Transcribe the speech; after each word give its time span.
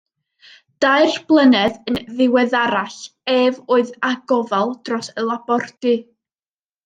Dair 0.83 1.17
blynedd 1.31 1.75
yn 1.91 1.99
ddiweddarach, 2.07 2.97
ef 3.35 3.59
oedd 3.77 3.93
â 4.09 4.13
gofal 4.33 4.75
dros 4.89 5.11
y 5.23 5.27
labordy. 5.29 5.95